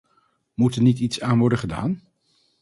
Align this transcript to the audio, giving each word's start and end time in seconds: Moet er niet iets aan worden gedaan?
Moet 0.53 0.75
er 0.75 0.81
niet 0.81 0.99
iets 0.99 1.21
aan 1.21 1.39
worden 1.39 1.57
gedaan? 1.57 2.01